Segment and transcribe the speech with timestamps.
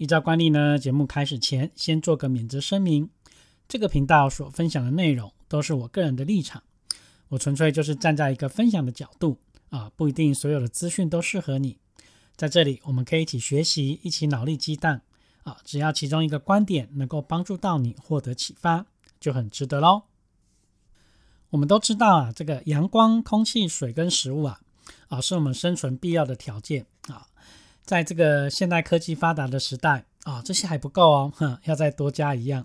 [0.00, 3.10] 依照惯例呢，节目开始前先做个免责声明：
[3.68, 6.62] 这个频道所分享的内容都是我个人的立场，
[7.28, 9.36] 我纯粹就是站在一个分享的角度
[9.68, 11.76] 啊，不一定所有的资讯都适合你。
[12.34, 15.02] 在这里，我们可以一起学习，一起脑力激荡
[15.42, 18.86] 啊，只要其中一个观点能够帮助到你获得启发，
[19.20, 20.04] 就很值得喽。
[21.50, 24.60] 我们都知道啊，这个阳光、空气、水跟食物啊，
[25.08, 27.26] 啊，是我们生存必要的条件啊。
[27.90, 32.64] 在这个现代科技发达的时代啊，这些还不够哦，哼，要再多加一样。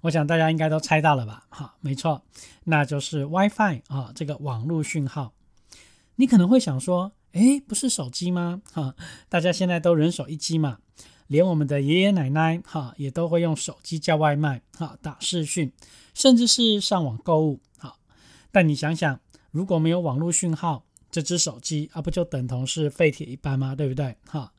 [0.00, 1.44] 我想大家应该都猜到了吧？
[1.50, 2.22] 哈，没错，
[2.64, 5.34] 那就是 WiFi 啊，这个网络讯号。
[6.16, 8.62] 你可能会想说，诶，不是手机吗？
[8.72, 8.94] 哈，
[9.28, 10.78] 大家现在都人手一机嘛，
[11.26, 15.70] 连我们的爷爷奶奶哈也都会用手机叫外卖，哈，打视讯，
[16.14, 17.96] 甚至是上网购物，哈。
[18.50, 23.72] 但你想想，如果没有网络讯号，这只手机啊，不就等同是废铁一般吗？
[23.72, 24.16] 对不对？
[24.26, 24.52] 哈，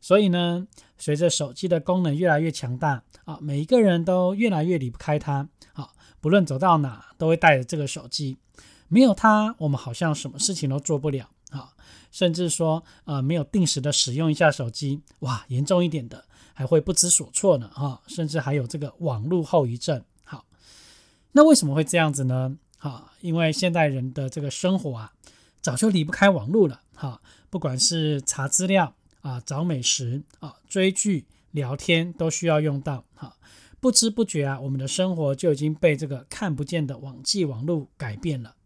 [0.00, 0.66] 所以呢，
[0.98, 8.36] 随着手机的功能越来越强大啊，每一个人都越来越离不开它啊，不论走到哪都会带着这个手机，
[8.88, 11.72] 没有它，我们好像什么事情都做不了啊，
[12.10, 20.02] 甚至说呃，没有定时的使用一下手机，哇，严重一点的还会不知所措呢，哈，甚至还有这个网络后遗症。
[20.24, 20.44] 好，
[21.30, 22.58] 那为什么会这样子呢？
[22.78, 25.12] 哈，因为现代人的这个生活啊。
[25.64, 33.34] 早就离不开网络了，哈，不管是查资料啊、找美食啊、追剧、聊天，都需要用到，哈，
[33.80, 38.56] 不知不觉啊，我们的生活就已经被这个看不见的网际网络改变了。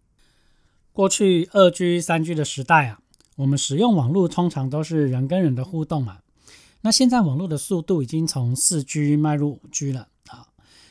[0.93, 2.99] 过去二 G、三 G 的时代啊，
[3.37, 6.19] 我们使用网络通常都是人跟人的互动嘛，
[6.81, 10.49] 那现在网络的速度已经从四 G 迈入五 G 了，啊，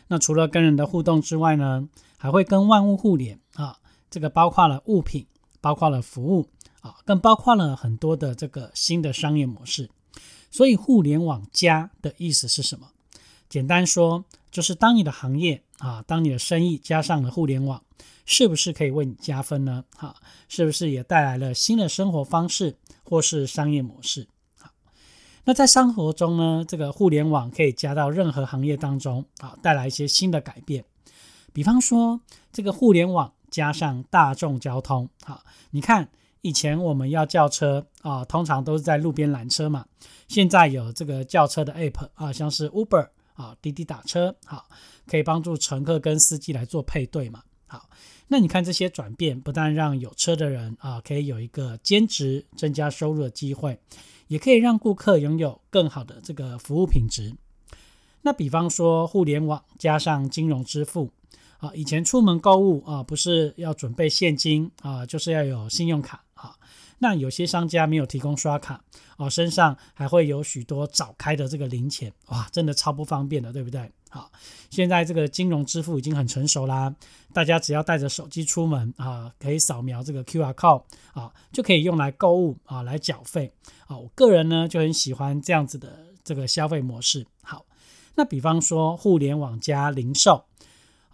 [0.08, 3.80] 那除了跟人的互动之外呢，还会跟万物互联啊，
[4.10, 5.28] 这个包括了物品。
[5.68, 6.48] 包括了服务
[6.80, 9.90] 啊，更包括了很多的这个新的商业模式。
[10.50, 12.92] 所以，互联网加的意思是什么？
[13.50, 17.84] 简单说，就是当你的行业啊，当你的生意加上了互联网，
[18.26, 19.84] 是不是可以为你加分呢？
[19.94, 20.16] 哈，
[20.48, 24.26] 是不是也带来了新的生活方式或是商业模式？
[24.58, 24.70] 好，
[25.44, 30.86] 那在生活中呢，这个互联网可以加到任何行业当中啊，带来一些新的改变。
[31.52, 32.22] 比方说，
[32.54, 33.34] 这个互联网。
[33.50, 36.10] 加上大众交通，好，你看
[36.42, 39.86] 以前我们要叫车啊，通常都是在路边拦车嘛。
[40.28, 44.68] 现在有这个叫车的 app 啊，像是 Uber 啊，滴滴打车，好，
[45.06, 47.44] 可以帮助乘客跟司机来做配对嘛。
[47.66, 47.90] 好，
[48.28, 53.80] 那你看这些转变，不但让有车的人啊可以有一个兼职增加收入的机会，
[54.28, 57.36] 也可以让顾客拥有更好的这个服务品质。
[58.22, 61.12] 那比方说互联网加上金融支付。
[61.58, 66.56] 啊，以前出门购物啊，不是要准备现金啊，就是要有信用卡啊。
[67.00, 68.84] 那有些商家没有提供刷卡
[69.18, 73.92] 哦，身上还会有许多早开的这个零钱，哇，真的超不方便的，对不对？
[74.10, 74.32] 好，
[74.70, 76.96] 现在这个金融支付已经很成熟啦，
[77.34, 83.52] 大家只要带着手机出门啊，可以扫描这个 QR code 啊，就可以用来购物啊，来缴费
[83.86, 83.98] 啊。
[83.98, 87.28] 我个人呢就很喜欢这样子的这个消费模式。
[87.44, 87.66] 好，
[88.16, 90.47] 那比方说互联网加零售。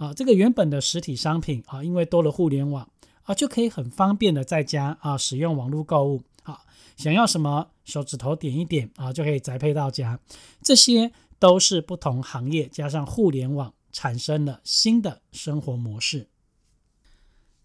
[0.04, 2.86] 啊，这个原本的实体商品啊，因为多了互联网
[3.24, 6.60] 啊，就可以很方便的在家啊使用网络购物啊，
[6.98, 10.20] 想要什么手指头点一点啊，就可以宅配到家。
[10.62, 16.28] 这些都是不同行业加上互联网产生了新的生活模式。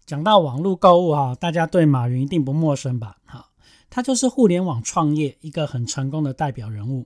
[0.05, 3.17] 讲到网络购物哈，大家对马云一定不陌生吧？
[3.25, 3.49] 哈，
[3.89, 7.05] 他就是互联网创业一个很成功的代表人物。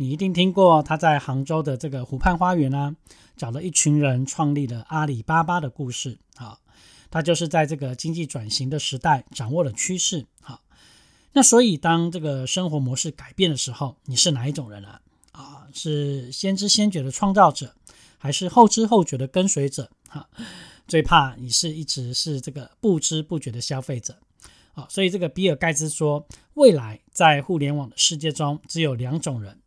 [0.00, 2.96] 你一定听过他在杭州的这个湖畔花园啊，
[3.36, 6.58] 找了一群人创立了阿里巴巴的故事啊。
[7.10, 10.58] 他就是在这个经济转型的时代掌握了趋势啊。
[11.34, 15.02] 那所以当这个生活模式改变的时候，你是哪一种人啊？
[15.32, 17.74] 啊，是先知先觉的创造者，
[18.16, 19.90] 还是后知后觉的跟随者？
[20.08, 20.26] 哈，
[20.88, 24.16] 最怕你是一直是这个不知不觉的消费者
[24.72, 24.86] 啊。
[24.88, 29.58] 所以这个比尔盖茨说，未来在互联网的世界中只有两种人。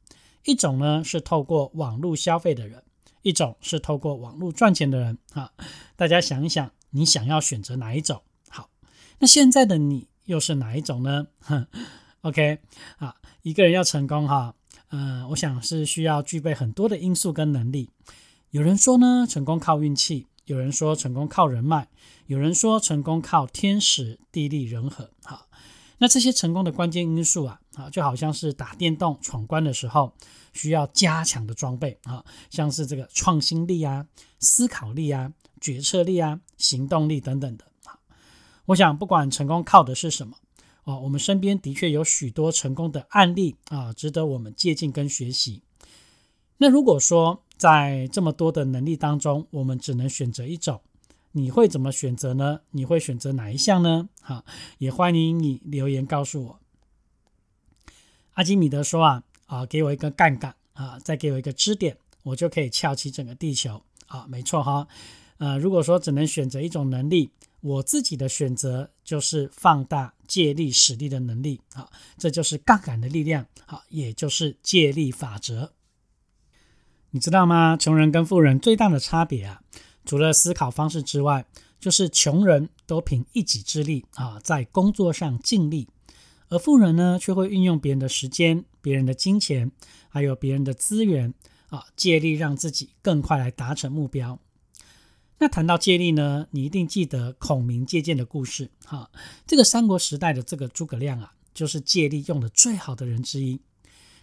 [0.46, 2.84] 一种呢是透过网络消费的人，
[3.22, 5.18] 一种是透过网络赚钱的人。
[5.32, 5.52] 哈，
[5.96, 8.22] 大家想一想，你想要选择哪一种？
[8.50, 8.70] 好，
[9.20, 11.28] 那现在的你又是哪一种呢
[12.22, 12.60] ？OK，
[12.98, 14.56] 啊，一个人要成功哈，
[14.90, 17.90] 呃，我想是需要具备很多的因素跟能力。
[18.52, 21.88] 有人说呢，成功靠运气；有人说成功靠人脉；
[22.28, 25.10] 有人说成功靠天时地利人和。
[25.24, 25.48] 好，
[26.00, 30.14] 那这些成功的关键因素啊，啊，就好像是打电动闯关的时候
[30.52, 34.06] 需要加强的装备啊，像是这个创新力啊、
[34.40, 35.32] 思考力啊、
[35.62, 37.66] 决策力啊、行动力等等的。
[37.86, 38.00] 好，
[38.66, 40.38] 我想不管成功靠的是什么。
[40.86, 45.62] 哦，我们身边的确有许多成功的案例啊，值得我们借鉴跟学习。
[46.58, 50.82] 那如果说在这么多的能力当中，我们只能选择一种，
[51.34, 52.62] 你会怎么选择呢？
[52.72, 54.10] 你会选择哪一项呢？
[54.22, 54.44] 好，
[54.78, 56.60] 也欢迎你留言告诉我。
[58.34, 64.88] 阿基米德说啊啊，给我一个杠杆啊，再给我一个支点，我就可以翘起整个地球啊，没错哈。
[65.38, 67.30] 呃，如果说只能选择一种能力。
[67.64, 75.72] 我自己的选择就是放大借力使力的能力，啊，这就是杠杆的力量，好，也就是借力法则。
[77.12, 77.78] 你知道吗？
[77.78, 79.62] 穷人跟富人最大的差别啊，
[80.06, 81.46] 除了思考方式之外，
[81.80, 85.88] 就是穷人都凭一己之力啊，在工作上尽力，
[86.50, 89.72] 而富人呢，却会运用别人的时间、别人的金钱，
[90.10, 91.34] 还有别人的资源
[91.70, 94.40] 啊，借力让自己更快来达成目标。
[95.40, 99.10] 那谈到借力呢，你一定记得孔明借箭的故事哈。
[99.46, 103.60] 这个三国时代的这个诸葛亮啊，就是借力用的最好的人之一。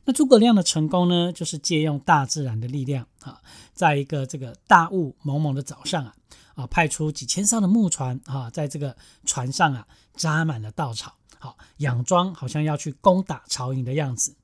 [0.05, 3.41] 那诸葛亮的成功呢，就是借用大自然的力量啊，
[3.73, 6.15] 在一个这个大雾蒙蒙的早上啊，
[6.55, 14.35] 啊，派出几千艘的木船啊，在这个船上啊扎满了稻草，好，佯装好像要去攻打曹营的样子。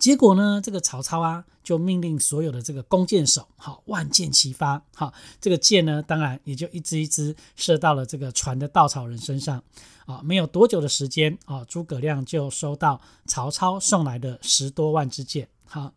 [0.00, 9.62] 结果呢，这个曹操啊，就命令所有的这个弓箭手，好，万箭齐发，好，这个箭呢，当然也就一支一支射到了这个船的稻草人身上，
[10.06, 15.92] 啊，没有多久的时间，啊，诸葛亮就收到曹操送来的十多万支箭，好，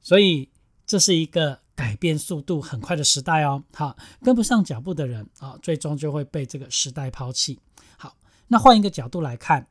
[0.00, 0.48] 所以
[0.86, 7.60] 这是一个改变速度很快的时代哦，好，跟不上脚步的人啊，最终就会被这个时代抛弃。
[7.98, 8.16] 好，
[8.48, 9.66] 那换一个角度来看。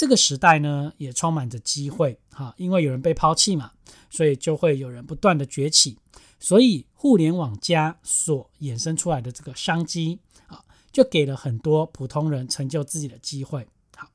[0.00, 3.72] 这个时代呢，也充满着机会哈，因为有人被抛弃嘛，
[4.08, 5.98] 所以就会有人不断的崛起，
[6.38, 13.68] 所以互联网加所衍生出来的这个商机啊，就给了很多普通人成就自己的机会。
[13.94, 14.08] 好，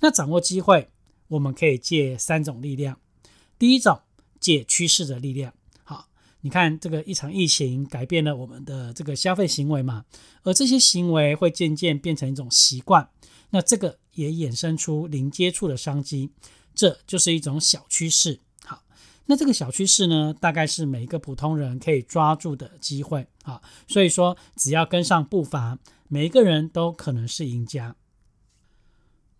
[0.00, 0.90] 那掌握机会，
[1.28, 3.00] 我们可以借三种力量。
[3.58, 4.02] 第一种，
[4.38, 5.54] 借趋势的力量。
[6.42, 10.04] 你看这个一场疫情改变了我们的这个消费行为嘛，
[10.42, 13.08] 而这些行为会渐渐变成一种习惯。
[13.50, 16.30] 那这个也衍生出零接触的商机，
[16.74, 18.40] 这就是一种小趋势。
[18.64, 18.82] 好，
[19.26, 23.60] 那这个小趋势呢，大概是每一个普通人可以抓住的机会啊。
[23.88, 25.78] 所以说，只要跟上步伐，
[26.08, 27.96] 每一个人都可能是赢家。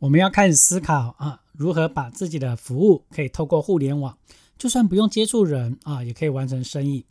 [0.01, 4.19] 我们要开始思考啊，如何把自己的服务可以透过互联网，
[4.61, 7.07] 就算不用接触人啊，也可以完成生意。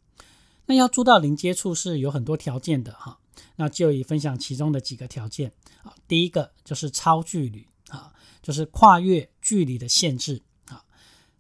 [0.68, 3.18] 那要做到零接触是有很多条件的哈。
[3.56, 5.52] 那就以分享其中的几个条件
[5.82, 8.14] 啊，第一个就是超距离啊，
[8.44, 10.84] 就是跨越距离的限制啊。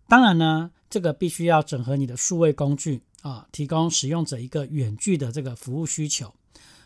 [0.07, 6.33] 当然呢，这个必须要整合你的数位工具啊，提供使用者一个远距的这个服务需求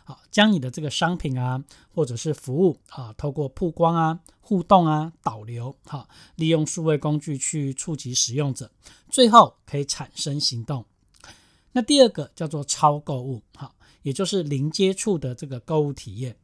[0.04, 1.62] 啊，将你的这个商品啊
[1.92, 8.70] 或者是服务啊，透过曝光啊、互动啊、导流哈，利用数位工具去触及使用者，
[9.10, 10.84] 最后可以产生行动。
[11.72, 13.74] 那第二个叫做超购物哈。
[14.04, 16.36] 也就是零接触的这个购物体验。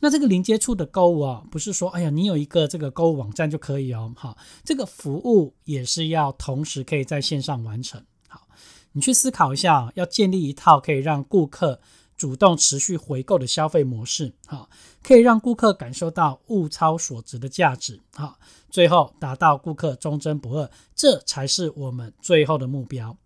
[0.00, 4.12] 那这个零接触的购物啊，不是说哎呀，你有一个这个购物网站就可以哦。
[4.14, 8.04] 好，这个服务也是要同时可以在线上完成。
[8.28, 8.46] 好，
[8.92, 11.80] 你去思考一下，要建立一套可以让顾客
[12.20, 14.30] 主动持续回购的消费模式。
[14.44, 14.68] 好，
[15.02, 17.98] 可以让顾客感受到物超所值的价值。
[18.12, 23.16] 好，最后达到顾客忠贞不二，这才是我们最后的目标。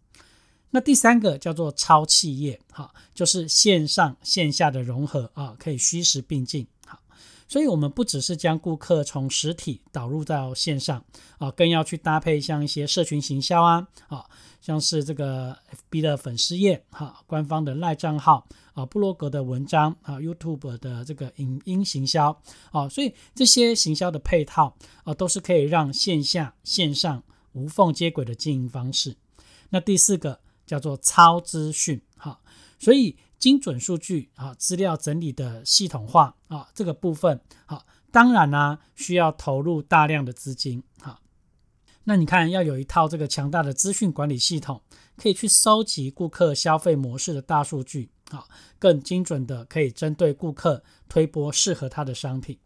[0.70, 7.00] 那第三个叫做超企业，哈，就是线上线下的融合啊，可以虚实并进，好，
[7.48, 11.04] 所以我们不只是将顾客从实体导入到线上
[11.38, 14.24] 啊，更要去搭配像一些社群行销啊，啊，
[14.60, 15.56] 像是这个
[15.90, 22.38] FB 的粉丝页，哈，官方的赖账号啊，布洛格的文章啊，YouTube 的这个影音行销
[22.70, 27.22] 啊，所以这些行销的配套啊，都是可以让线下线上
[27.54, 29.16] 无缝接轨的经营方式。
[29.70, 30.40] 那第四个。
[30.66, 32.40] 叫做超资讯，哈，
[32.78, 41.20] 所以精准数据啊，资料整理的系统化啊，这个部分，好，当然呢，需要投入大量的资金，哈。
[42.04, 44.80] 那你看，要有一套这个强大的资讯管理系统，
[45.18, 48.46] 可以去收集顾客消费模式的大数据，啊，
[48.78, 52.58] 更精准的可以针对顾客推播适合他的商品。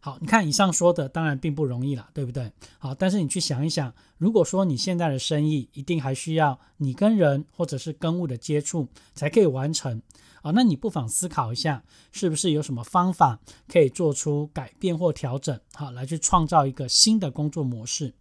[0.00, 2.50] 好，你看以上说的当然并不容易了，对不对？
[2.78, 10.02] 好，但是你去想一想，如果说你现在的生意一定还需要你跟人或者是跟物的接触才可以完成
[10.42, 13.38] 啊，那你不妨思考一下，是不是有什么方法
[13.68, 18.12] 可以做出改变或调整，好，来去创造一个新的工作模式。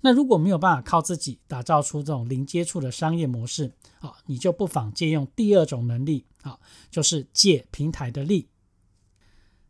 [0.00, 6.58] 那如果没有办法靠自己打造出这种零接触的商业模式，啊，你就不妨借用第二种能力，啊，
[6.90, 8.48] 就是借平台的力。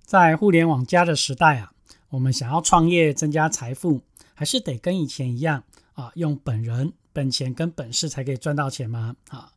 [0.05, 1.73] 在互联网加的时代啊，
[2.11, 4.03] 我们想要创业增加财富，
[4.35, 9.17] 还是得跟以前一样啊，用本人、本钱跟本事才可以赚到钱吗？
[9.29, 9.53] 啊，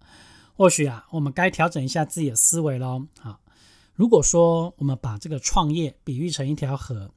[0.55, 3.07] 或许啊，我们该调整一下自己的思维喽。
[3.21, 3.39] 啊，
[3.93, 7.11] 如果说我们把这个创业比喻成一条河，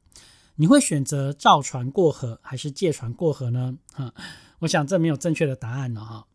[0.55, 3.77] 你会选择造船过河还是借船过河呢？
[3.93, 4.13] 哈，
[4.59, 6.25] 我想这没有正确的答案了哈。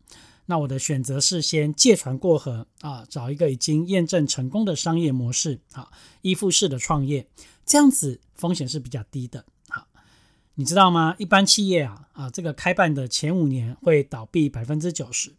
[0.45, 5.89] 那我的选择是先借船过河啊，找一个已经验证成功的商业模式啊，
[6.21, 7.25] 依附式的创业，
[7.65, 9.45] 这样子风险是比较低的。
[9.69, 9.87] 好，
[10.55, 11.15] 你知道吗？
[11.17, 15.33] 一般企业啊啊，这个开办的前五年会倒闭百分之九十，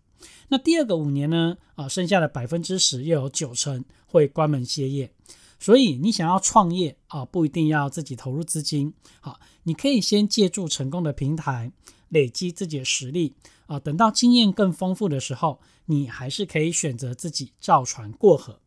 [0.49, 5.12] 那第二个五年呢啊，剩下的百分之十又有九成会关门歇业。
[5.62, 11.71] 所以你想要创业啊，不一定要自己投入资金，好，你可以先借助成功的平台，
[12.09, 13.35] 累积自己的实力。
[13.66, 18.59] 啊，等到经验更丰富的时候，你还是可以选择自己造船过河。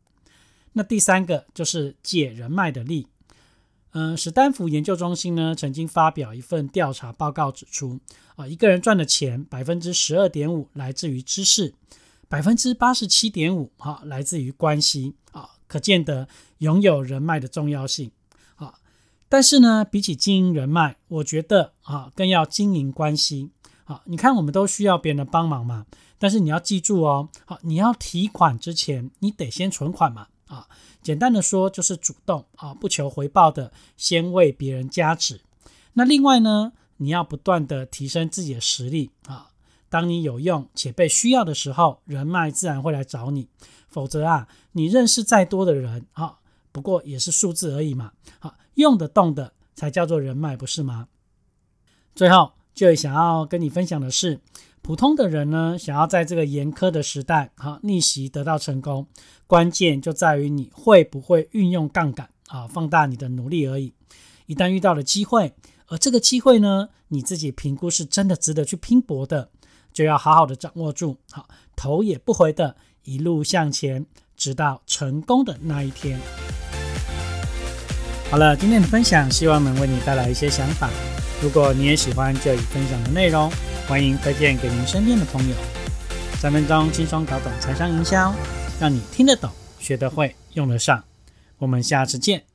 [0.72, 3.08] 那第三个就是借人脉的力。
[3.92, 8.00] 嗯，史丹福研究中心呢曾经发表一份调查报告，指出
[8.38, 11.74] 啊，一个人赚的钱百分之十二点五来自于知识，
[12.30, 16.28] 百分之八十七点五哈来自于关系啊，可见得
[16.60, 18.12] 拥有人脉的重要性
[18.56, 18.76] 啊。
[19.28, 23.52] 但是呢，比起经营人脉，我觉得啊更要经营关系。
[23.86, 25.86] 啊，你看，我们都需要别人的帮忙嘛。
[26.18, 30.28] 但是你要记住哦，好，你要提款之前，你得先存款嘛。
[30.48, 30.68] 啊，
[31.04, 35.42] 简单的说就是主动啊，不求回报的，先为别人加持。
[35.94, 39.52] 那另外呢，你要不断的提升自己的实力啊。
[39.88, 43.48] 当你有用且被需要的时候，人脉自然会来找你。
[43.96, 46.40] 否则啊，你认识再多的人啊，
[46.74, 48.12] 不过也是数字而已嘛。
[48.40, 51.08] 好，用得动的才叫做人脉，不是吗？
[52.14, 52.52] 最后。
[52.76, 54.42] 就想要跟你分享的是，
[54.82, 59.08] 普通的人呢，想要在这个严苛的时代，哈逆袭得到成功，
[59.48, 63.94] 关键就在于你会不会运用杠杆啊，放大你的努力而已。
[64.46, 65.54] 一旦遇到了机会，
[65.88, 69.50] 而这个机会呢，你自己评估是真的值得去拼搏的，
[69.94, 71.48] 就要好好的掌握住，好
[71.78, 72.76] 头也不回的
[73.06, 76.20] 一路向前，直到成功的那一天。
[78.30, 80.90] 好了，今天的分享希望能为你带来一些想法。
[81.42, 83.52] 如果你也喜欢这一分享的内容，
[83.88, 85.56] 欢迎推荐给您身边的朋友。
[86.40, 88.34] 三分钟轻松搞懂财商营销，
[88.80, 91.04] 让你听得懂、学得会、用得上。
[91.60, 92.55] 我们下次见。